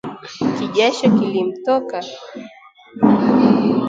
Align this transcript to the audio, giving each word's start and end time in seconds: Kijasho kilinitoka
Kijasho 0.55 1.05
kilinitoka 1.17 1.97